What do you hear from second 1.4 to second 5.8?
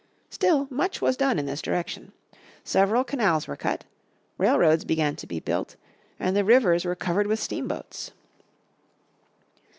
this direction. Several canals were cut; railroads began to be built,